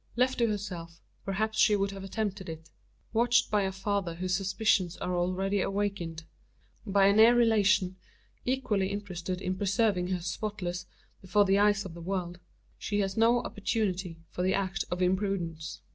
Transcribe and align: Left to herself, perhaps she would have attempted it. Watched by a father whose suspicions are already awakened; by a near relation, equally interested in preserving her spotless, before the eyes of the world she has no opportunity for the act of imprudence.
Left 0.15 0.39
to 0.39 0.47
herself, 0.47 0.99
perhaps 1.25 1.59
she 1.59 1.75
would 1.75 1.91
have 1.91 2.03
attempted 2.03 2.49
it. 2.49 2.71
Watched 3.13 3.51
by 3.51 3.61
a 3.61 3.71
father 3.71 4.15
whose 4.15 4.33
suspicions 4.35 4.97
are 4.97 5.15
already 5.15 5.61
awakened; 5.61 6.23
by 6.87 7.05
a 7.05 7.13
near 7.13 7.35
relation, 7.35 7.97
equally 8.43 8.87
interested 8.87 9.39
in 9.41 9.59
preserving 9.59 10.07
her 10.07 10.21
spotless, 10.21 10.87
before 11.21 11.45
the 11.45 11.59
eyes 11.59 11.85
of 11.85 11.93
the 11.93 12.01
world 12.01 12.39
she 12.79 13.01
has 13.01 13.15
no 13.15 13.43
opportunity 13.43 14.17
for 14.31 14.41
the 14.41 14.55
act 14.55 14.85
of 14.89 15.03
imprudence. 15.03 15.81